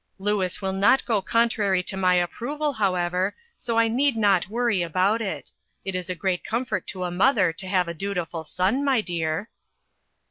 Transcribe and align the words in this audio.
Louis 0.17 0.59
will 0.63 0.73
not 0.73 1.05
go 1.05 1.21
contrary 1.21 1.83
to 1.83 1.95
my 1.95 2.15
approval, 2.15 2.73
however, 2.73 3.35
so 3.55 3.77
I 3.77 3.87
need 3.87 4.17
not 4.17 4.49
worry 4.49 4.81
about 4.81 5.21
it. 5.21 5.51
It 5.85 5.93
is 5.93 6.09
a 6.09 6.15
great 6.15 6.43
comfort 6.43 6.87
to 6.87 7.03
a 7.03 7.11
mother 7.11 7.53
to 7.53 7.67
have 7.67 7.87
a 7.87 7.93
dutiful 7.93 8.43
son, 8.43 8.83
my 8.83 9.01
dear." 9.01 9.47